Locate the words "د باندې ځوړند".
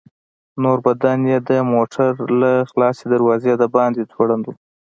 3.61-4.43